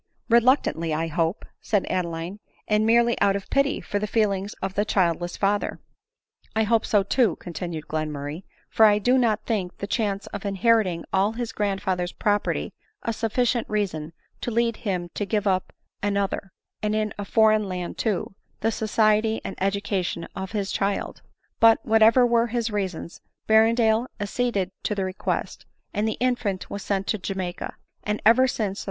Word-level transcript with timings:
"Reluctantly, 0.29 0.95
I 0.95 1.05
hope," 1.05 1.45
said 1.61 1.85
Adeline," 1.87 2.39
and 2.67 2.87
merely 2.87 3.21
out 3.21 3.35
of 3.35 3.51
pity 3.51 3.79
for 3.79 3.99
the 3.99 4.07
feelings 4.07 4.55
of 4.55 4.73
the 4.73 4.83
childless 4.83 5.37
father."" 5.37 5.79
I 6.55 6.63
hope 6.63 6.87
so 6.87 7.03
too," 7.03 7.35
continued 7.35 7.85
Glenmurray 7.87 8.41
5" 8.41 8.43
for 8.71 8.85
I 8.87 8.97
do 8.97 9.15
not 9.15 9.45
think 9.45 9.77
the 9.77 9.85
chance 9.85 10.25
of 10.33 10.43
inheriting 10.43 11.05
all 11.13 11.33
his 11.33 11.51
grandfather's 11.51 12.13
property 12.13 12.73
a 13.03 13.13
sufficient 13.13 13.69
reason 13.69 14.11
to 14.41 14.49
lead 14.49 14.77
him 14.77 15.11
to 15.13 15.23
give 15.23 15.45
up 15.45 15.67
to 15.67 16.07
an 16.07 16.17
other, 16.17 16.51
and 16.81 16.95
in 16.95 17.13
a 17.19 17.23
foreign 17.23 17.69
land 17.69 17.99
too, 17.99 18.33
the 18.61 18.71
society 18.71 19.39
and 19.45 19.55
education 19.61 20.27
of 20.35 20.51
his 20.53 20.71
child; 20.71 21.21
but, 21.59 21.77
whatever 21.85 22.25
were 22.25 22.47
his 22.47 22.71
reasons, 22.71 23.21
Berrendale 23.47 24.07
acceded 24.19 24.71
to 24.81 24.95
the 24.95 25.05
request, 25.05 25.67
and 25.93 26.07
the 26.07 26.13
infant 26.19 26.71
was 26.71 26.81
sent 26.81 27.05
to 27.05 27.19
Jamai 27.19 27.55
ca; 27.55 27.75
and 28.03 28.19
ever 28.25 28.47
since 28.47 28.79
the 28.79 28.79
3007. 28.79 28.79